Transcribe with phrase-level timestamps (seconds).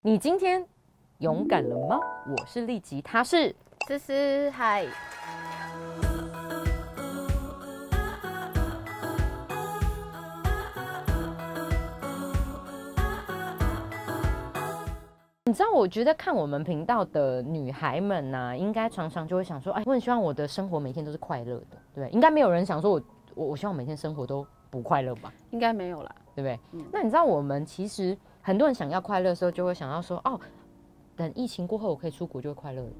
[0.00, 0.64] 你今天
[1.18, 1.98] 勇敢了吗？
[2.24, 3.52] 我是立吉，他是
[3.88, 4.86] 思思，嗨。
[15.44, 22.08] 你知道，我觉得看我们频道的女孩们呢、应该常常就会想说，哎，我很希望我的生活每天都是快乐的，对？
[22.10, 23.02] 应该没有人想说我
[23.34, 26.14] 我我希望每天生活都不快乐吧，应该没有啦。
[26.36, 26.60] 对不对？
[26.70, 30.38] 嗯那你知道我们其实很多人想要快乐的时候，就会想要说，哦，
[31.16, 32.90] 等疫情过后我可以出国就会快乐了，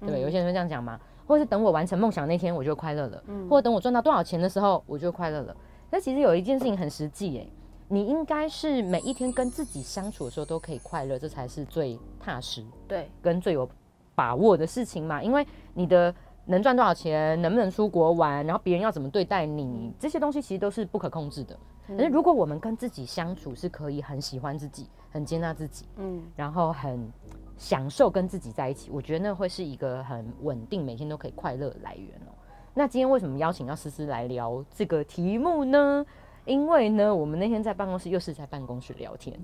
[0.00, 0.20] 对？
[0.20, 5.56] 有些人会这样讲嘛，或是等我完成梦想那天我就快乐了，嗯或者等我赚到多少钱的时候我就快乐了。
[5.90, 7.46] 但其实有一件事情很实际，哎，
[7.88, 13.68] 你应该是每一天跟自己相处的时候都可以快乐，这才是最踏实对，跟最有
[14.14, 15.22] 把握的事情嘛。
[15.22, 16.14] 因为你的
[16.46, 21.58] 能赚多少钱，能不能出国玩，然后别人要怎么对待你，这些东西其实都是不可控制的。
[21.86, 27.10] 可是如果我们跟自己相处是可以很喜欢自己、很接纳自己，嗯，然后很
[27.56, 32.32] 享受跟自己在一起，我觉得那会是一个很稳定、每天都可以快乐的来源哦。
[32.72, 36.04] 那今天为什么邀请到思思来聊这个题目呢？
[36.44, 39.34] 因为呢，我们那天在办公室又是在办公室聊天，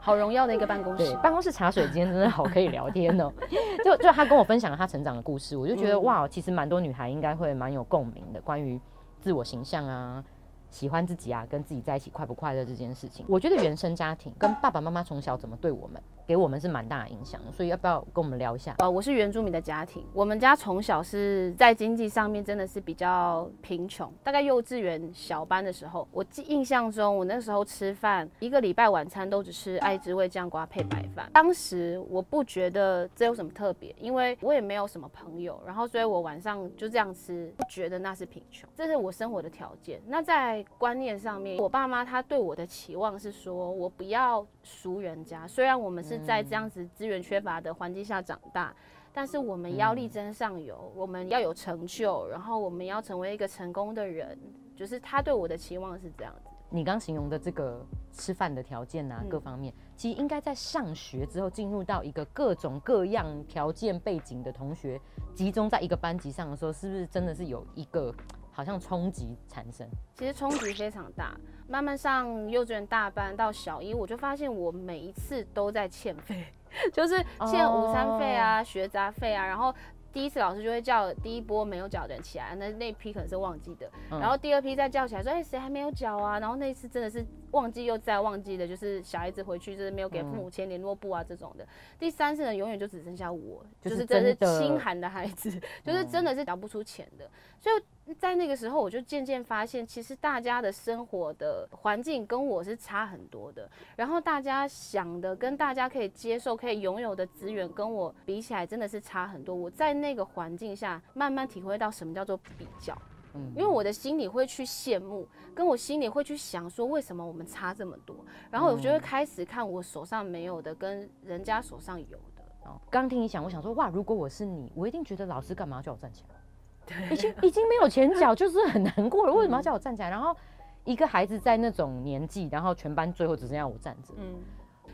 [0.00, 1.14] 好荣耀的一个办公对室。
[1.22, 3.30] 办公室茶水间真的好可以聊天哦。
[3.84, 8.80] 就就他跟我分享了他成长的故事，我就觉得、嗯哇，其实蛮多女孩应该会蛮有共鸣的，关于
[9.20, 10.24] 自我形象啊。
[10.70, 17.40] 喜欢自己啊，跟自己在一起快不快乐这件事情，我觉得原生家庭跟爸爸妈妈从小怎么对我们，给我们是蛮大的影响。
[17.52, 18.74] 所以要不要跟我们聊一下？
[18.78, 24.12] 呃，我是原住民的家庭，我们家从小是在经济上面真的是比较贫穷。
[24.22, 31.28] 大概幼稚园小班的时候，我记印象中，我那时候吃饭一个礼拜晚餐都只吃爱之味酱瓜配白饭。
[31.32, 40.00] 当时我不觉得这有什么特别，因为我也没有什么朋友，然后所以我晚上就这样吃，不觉得那是贫穷，这是我生活的条件。
[40.06, 48.74] 那在观念上面，我爸妈他对我的期望是说我不要输人家，虽然我们是在这样子资源缺乏的环境下长大。
[49.12, 54.38] 但是我们要力争上游，我们要有成就，然后我们要成为一个成功的人，
[54.76, 56.50] 就是他对我的期望是这样子。
[56.68, 64.98] 你刚形容的这个吃饭的条件啊，嗯各方面，其实应该在上学之后进入到一个各种各样条件背景的同学
[65.34, 68.14] 集中在一个班级上的时候，是不是真的是有一个
[68.52, 69.88] 好像冲击产生？
[70.14, 71.34] 其实冲击非常大。
[71.68, 76.44] 慢慢上幼稚园大班到小一，我就发现我每一次都在欠费，
[76.92, 77.16] 就是
[77.50, 79.74] 欠午餐费啊、学杂费啊，然后。
[80.12, 86.40] 第一次老师就会叫第一波没有缴的人起来，那那批可能是忘记的，嗯然后第二批再叫起来说，哎、谁还没有缴啊？
[86.40, 91.66] 然后那一次真的是忘记又再忘记的，就是小孩子回去就是没有给父母签联络簿啊这种的。
[91.98, 95.50] 第三次呢，永远就只剩下我，就就是是真的真的是清寒的孩子，
[95.84, 97.28] 就是真的是缴不出钱的。
[97.58, 103.70] 所以在那个时候，我就渐渐发现，其实大家的生活的环境跟我是差很多的。
[103.96, 109.54] 然后大家想的跟大家可以接受、可以拥有的资源，跟我比起来，真的是差很多。
[109.54, 112.96] 我在那个环境下，慢慢体会到什么叫做比较。
[113.34, 118.16] 嗯因为我的心里会去羡慕，跟我心里会去想说，为什么我们差这么多？
[118.50, 122.42] 然后我就会开始看我手上没有的，跟人家手上有的。
[122.64, 127.08] 哦，刚听你讲，我想说，哇，如果我是你，我一定觉得老师干嘛叫我站起来？
[127.10, 129.32] 已经已经没有前脚，就是很难过了。
[129.32, 130.10] 为什么要叫我站起来？
[130.10, 130.36] 然后
[130.84, 134.34] 一个孩子在那种年纪，然后全班最后只剩下我站着，嗯，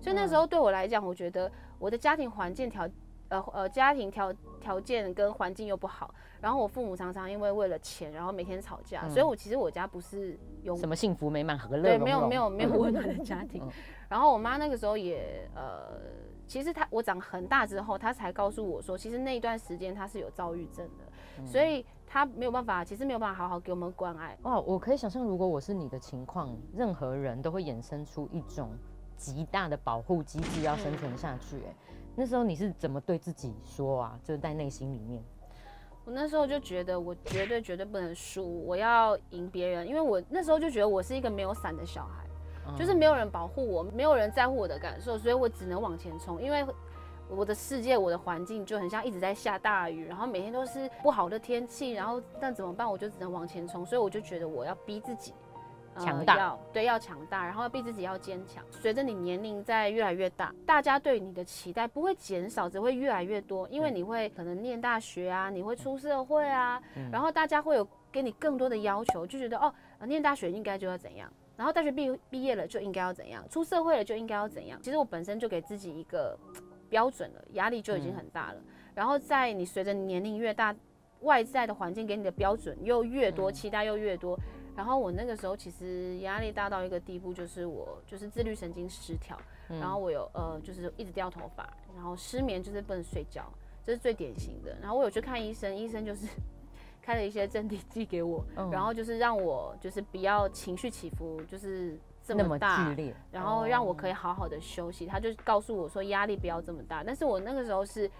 [0.00, 2.88] 所以那时候对我来讲，我觉得我的家庭环境条，
[3.28, 13.70] 呃呃，家庭条条件跟环境又不好，然后我父母常常因为为了钱，然后每天吵架，嗯所以我其实我家不是有什么幸福美满和乐对，没有没有没有温暖的家庭嗯。
[14.08, 15.98] 然后我妈那个时候也呃，
[16.46, 21.04] 其实她我长很大之后，她才告诉我说，其实那一段时间她是有躁郁症的，
[21.38, 24.36] 嗯所以她没有办法，其实没有办法好好给我们关爱。
[24.42, 28.70] 哇，我可以想象，如果我是你的情况，任何人都会衍生出一种
[29.16, 31.56] 极大的保护机制，要生存下去。
[31.56, 31.74] 哎，
[32.14, 34.18] 那时候你是怎么对自己说啊？
[34.22, 35.22] 就是在内心里面，
[36.04, 42.24] 我那时候就觉得我绝对绝对不能输，我要赢别人，因为我那时候就觉得我是一个没有伞的小孩。
[42.78, 46.40] 就是没有人保护我，没有人在乎我的感受，所以我只能往前冲。
[46.40, 46.64] 因为
[47.28, 52.90] 我的世界、我的环境就很像一直在下大雨，然后每天都是不好的天气，然后但怎么办？
[52.90, 53.84] 我就只能往前冲。
[53.84, 55.34] 所以我就觉得我要逼自己。
[55.94, 58.64] 呃强大要对，要强大，然后逼自己要坚强。
[58.70, 66.80] 随着你年龄在越来越大，大家对你的期待不会减少，只会越来越多，因为你会可能念大学啊，你会出社会啊，
[67.12, 71.32] 然后大家会有给你更多的要求，就觉得哦，呃念大学应该就要怎样。
[71.56, 74.76] 然后大学毕毕业了就应该要怎样，出社会了就应该要怎样。
[74.82, 76.36] 其实我本身就给自己一个
[76.88, 78.60] 标准了，压力就已经很大了。
[78.92, 80.74] 然后在你随着年龄越大，
[81.20, 84.36] 外在的环境给你的标准又越多，期待又越多。
[84.76, 89.38] 然后我那个时候其实压力大到一个地步，就是我就是自律神经失调。
[89.66, 93.42] 然后我有呃就是一直掉头发，然后失眠就是不能睡觉，
[93.82, 94.76] 这是最典型的。
[94.78, 96.26] 然后我有去看医生，医生就是
[97.00, 105.06] 开了一些镇定剂给我，嗯然后就是让我就是不要情绪起伏就是这么么大剧，烈，然后让我可以以好好的休息。
[105.06, 108.10] 他就告诉我说压力不要这么大，但是我那个时候是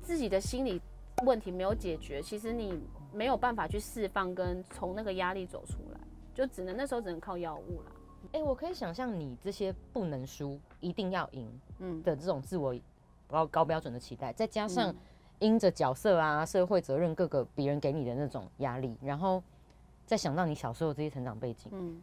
[0.00, 0.80] 自己的心理
[1.26, 2.82] 问题没有解决，其实你
[3.16, 6.00] 没有办法去释放跟从那个压力走出来，
[6.34, 7.92] 就只能那时候只能靠药物啦。
[8.32, 12.74] 哎、我可以想象你这些不能输，一定要赢嗯，的这种自我
[13.26, 14.96] 高高标准的期待，再加上嗯
[15.38, 19.42] 因着角色啊、社会责任各个别人给你的那种压力，然后
[20.04, 22.00] 再想到你小时候这些成长背景，嗯，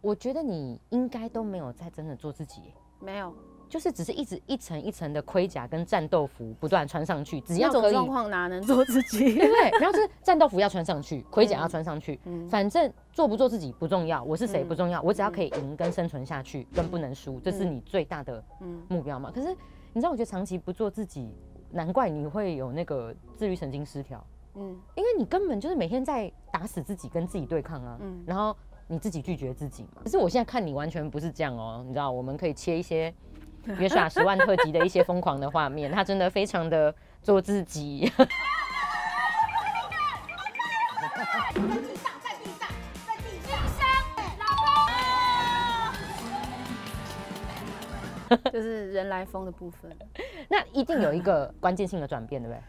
[0.00, 3.34] 我觉得你应该都没有在真的做自己耶，没有
[3.72, 9.34] 就是只是一直一层一层的盔甲跟战斗服不断穿上去，只要可以，种状况哪能做自己？
[9.34, 9.70] 对？
[9.80, 19.32] 然后就是 战斗服要穿上去，盔甲要穿上去，嗯反正做不做自己不重要，我是谁嗯不重要，我只要可以赢跟生存下去，跟不能输，这是嗯你最大的嗯，目标嘛。
[19.34, 19.48] 可是
[19.94, 21.30] 你知道，我觉得长期不做自己，
[21.70, 24.22] 难怪你会有那个自律神经失调，
[24.54, 28.54] 嗯因为你根本就是每天在打死自己，跟自己对抗啊，嗯然后
[28.86, 30.02] 你自己拒绝自己嘛。
[30.04, 33.12] 可是我现在看你完全不是这样哦，你知道，我们可以切一些
[33.78, 38.12] 约耍十万特辑的一些疯狂的画面，他真的非常的做自己。
[38.16, 38.28] 在
[41.54, 42.68] 地上，在地上，
[43.06, 43.50] 在地上，
[44.38, 44.44] 老
[48.38, 48.52] 公。
[48.52, 49.90] 就是人来疯的部分。
[50.48, 52.60] 那一定有一个关键性的转变，对不对？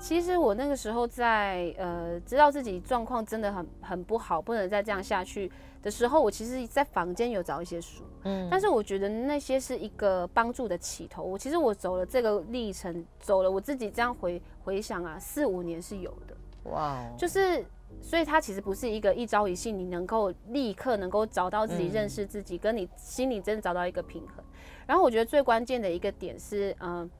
[0.00, 5.52] 其实我那个时候在呃知道自己状况真的很很不好，不能再这样下去
[5.82, 11.22] 的时候，我其实，在房间有找一些书，嗯，但是我觉得那些是一个帮助的起头。
[11.22, 16.34] 我其实我走了这个历程，走了我自己这样回回想啊，四五年是有的，
[16.70, 17.64] 哇哦，就是。
[18.00, 24.44] 所以它其实不是一个一朝一夕，你能够立刻能够找到自己、嗯认识自己，跟你心里真的找到一个平衡。
[24.86, 27.10] 然后我觉得最关键的一个点是，嗯、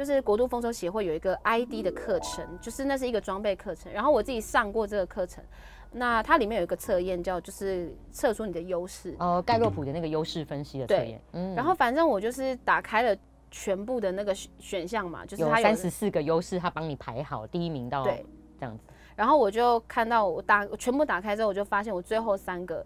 [0.00, 3.92] 就是国度丰收协会有一个 ID 的课程，就是那是一个装备课程。
[3.92, 5.44] 然后我自己上过这个课程，
[5.92, 9.14] 那它里面有一个测验叫就是测出你的优势。
[9.18, 13.14] 呃，盖洛普的那个优势分析的测对验，嗯然后反正我就是打开了
[13.50, 18.24] 全部的那个选选项嘛，就是有它有三十四个优势，他帮你排好第一名到对
[18.58, 18.84] 这样子。
[19.14, 22.82] 然后我就看到我打全部打开之后，我就发现我最后三个，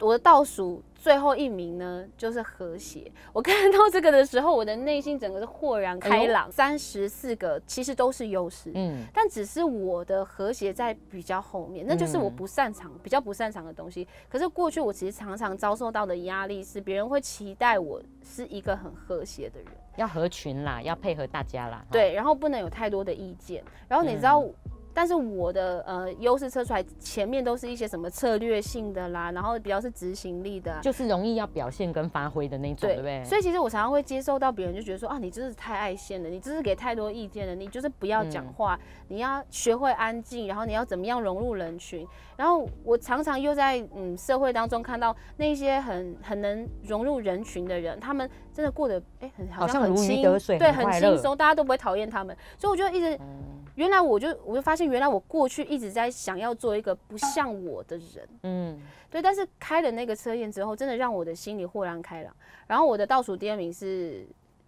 [0.00, 3.10] 我的倒数最后一名呢就是和谐。
[3.32, 6.50] 我看到这个的时候，我的内心整个是豁然开朗。
[6.50, 14.06] 三十四个其实都是优势，嗯，但只是我的和谐在比较后面，那就是我嗯不擅长、比较不擅长的东西。
[14.28, 19.68] 可是过去我其实常常遭受到的压力是，别人会期待我是一个很和谐的人。
[19.96, 21.84] 要合群啦，要配合大家啦。
[21.90, 23.64] 对，然后不能有太多的意见。
[23.88, 24.44] 然后你知道，
[24.92, 33.22] 但是我的呃优势测出来前面都是一些什么策略性的啦，然后比较是执行力的啊、就是容易要表现跟发挥的那种，对不对？
[33.24, 42.06] 所以其实我常常会接受到别人就觉得说啊，你真是太爱现了，你真是给太多意见了，你就是不要讲嗯话，你要学会安静，然后你要怎么样融入人群。
[42.36, 50.22] 然后我常常又在嗯社会当中看到那些很很能融入人群的人，他们真的过得哎、很好好像很轻，
[50.56, 52.36] 对，很轻松，大家都不会讨厌他们。
[52.56, 58.80] 所以我就一直嗯原来我就我就发现，原来我过去一直在想要做一个不像我的人，嗯，
[59.10, 59.20] 对。
[59.20, 62.34] 但是开了那个测验之后，真的让我的心里豁然开朗。
[62.66, 64.26] 然后我的倒数第二名是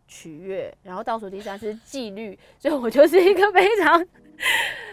[0.09, 4.07] 取悦，然后倒数第三是纪律，所以我就是一个非常，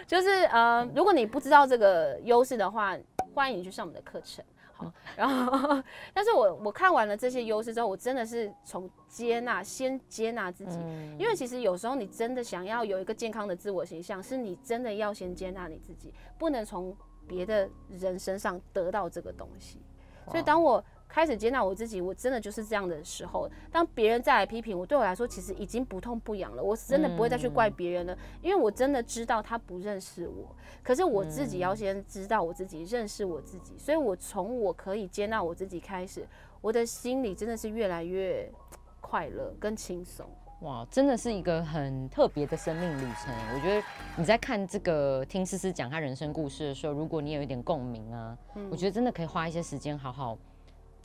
[0.06, 2.98] 就是呃，如果你不知道这个优势的话，
[3.34, 4.44] 欢迎你去上我们的课程。
[4.78, 16.96] 好，然后，但是我我看完了这些优势之后，我真的是从接纳，先接纳自己，嗯因为其实有时候你真的想要有一个健康的自我形象，是你真的要先接纳你自己，不能从
[17.28, 19.82] 别的人身上得到这个东西。
[20.28, 36.28] 所以当我开始接纳我自己，我真的就是这样的时候，当别人再来批评我，对我来说其实已经不痛不痒了，我真的不会再去怪别人了，因为我真的知道他不认识我，可是我自己要先知道我自己，认识我自己，所以我从我可以接纳我自己开始，
[36.62, 38.52] 我的心里真的是越来越
[39.00, 40.28] 快乐跟轻松。
[40.62, 43.32] 哇，真的是一个很特别的生命旅程。
[43.54, 43.88] 我觉得
[44.18, 48.36] 你在看这个听思思讲她人生故事的时候，如果你有一点共鸣啊，
[48.72, 50.36] 我觉得真的可以花一些时间好好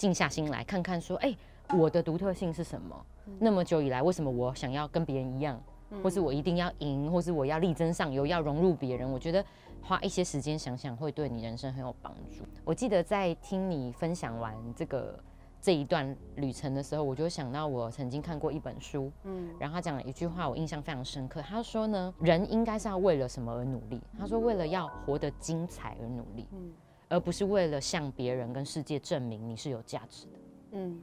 [0.03, 1.33] 静下心来看看，说，哎、
[1.79, 3.07] 我的独特性是什么？
[3.39, 5.63] 那么久以来，为什么我想要跟别人一样，
[6.03, 9.09] 或是我一定要赢，或是我要力争上游，要融入别人？
[9.09, 9.45] 我觉得
[9.81, 12.43] 花一些时间想想，会对你人生很有帮助。
[12.65, 15.17] 我记得在听你分享完这个
[15.61, 21.41] 这一段旅程的时候，我就想到我曾经看过一本书，嗯然后他讲了一句话，我印象非常深刻。
[21.41, 24.01] 他说呢，人应该是要为了什么而努力？
[24.19, 26.73] 他说，为了要活得精彩而努力，嗯
[27.13, 30.33] 而不是为了向别人跟世界证明你是有价值的。
[30.73, 31.03] 嗯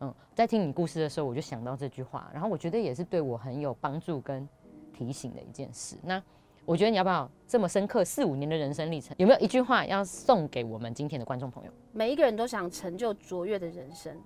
[0.00, 4.48] 嗯，在听你故事的时候，我就想到这句话，然后我觉得也是对我很有帮助跟
[4.96, 5.96] 提醒的一件事。
[6.00, 6.22] 那
[6.64, 11.72] 我觉得你要不要这么深刻四五年的人生历程，有没有一句话要送给我们今天的观众朋友？
[11.92, 14.16] 每一个人都想成就卓越的人生，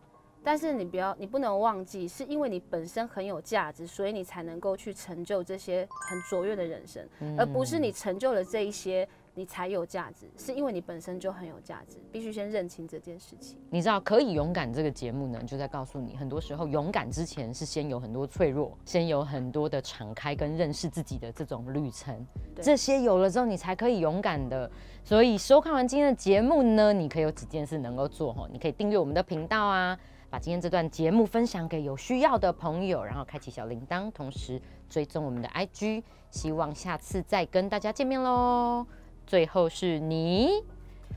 [0.44, 7.08] 但是你不要，你不能忘记，是因为你本身很有价值，所以你才能够去成就这些很卓越的人生，
[7.38, 9.08] 而不是你成就了这一些。
[9.34, 13.58] 你才有价值，是因为你本身就很有价值，必须先认清这件事情。
[13.70, 22.26] 你知道，可以勇敢这个节目呢，就在告诉你，很多时候勇敢之前是先有很多脆弱，先有很多的敞开跟认识自己的这种旅程。
[22.60, 24.70] 这些有了之后，你才可以勇敢的。
[25.04, 29.98] 所以收看完今天的节目呢，你可以有几件事能够做哈，你可以订阅我们的频道啊，
[30.28, 36.02] 把今天这段节目分享给有需要的朋友，然后开启小铃铛，同时追踪我们的 IG。
[36.30, 38.86] 希望下次再跟大家见面喽。
[39.26, 40.62] 最后是你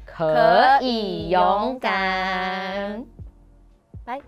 [0.05, 3.05] 可以勇敢，
[4.05, 4.19] 来。